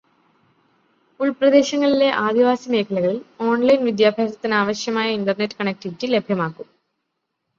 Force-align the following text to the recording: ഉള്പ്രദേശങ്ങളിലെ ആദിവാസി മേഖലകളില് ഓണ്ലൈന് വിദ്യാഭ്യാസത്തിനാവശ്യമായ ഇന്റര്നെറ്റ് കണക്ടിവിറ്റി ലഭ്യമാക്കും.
ഉള്പ്രദേശങ്ങളിലെ 1.19 2.07
ആദിവാസി 2.21 2.69
മേഖലകളില് 2.69 3.19
ഓണ്ലൈന് 3.41 3.85
വിദ്യാഭ്യാസത്തിനാവശ്യമായ 3.85 5.09
ഇന്റര്നെറ്റ് 5.11 5.59
കണക്ടിവിറ്റി 5.59 6.07
ലഭ്യമാക്കും. 6.07 6.67